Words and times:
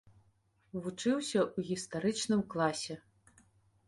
Вучыўся 0.85 1.37
ў 1.41 1.59
гістарычным 1.67 2.41
класе. 2.55 2.97